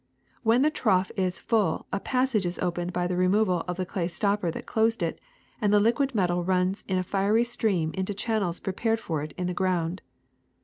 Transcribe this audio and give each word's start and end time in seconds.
When 0.41 0.63
the 0.63 0.71
trough 0.71 1.11
is 1.15 1.37
full 1.37 1.85
a 1.93 1.99
passage 1.99 2.47
is 2.47 2.57
opened 2.57 2.91
by 2.91 3.05
the 3.05 3.15
removal 3.15 3.63
of 3.67 3.77
the 3.77 3.85
clay 3.85 4.07
stopper 4.07 4.49
that 4.49 4.65
closed 4.65 5.03
it, 5.03 5.21
and 5.61 5.71
the 5.71 5.79
liquid 5.79 6.15
metal 6.15 6.43
runs 6.43 6.83
in 6.87 6.97
a 6.97 7.03
fiery 7.03 7.43
stream 7.43 7.91
into 7.93 8.15
channels 8.15 8.59
pre 8.59 8.73
pared 8.73 8.99
for 8.99 9.21
it 9.21 9.35
in 9.37 9.45
the 9.45 9.53
ground. 9.53 10.01